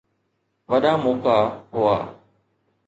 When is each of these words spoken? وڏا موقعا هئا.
وڏا 0.69 0.93
موقعا 1.03 1.37
هئا. 1.73 1.95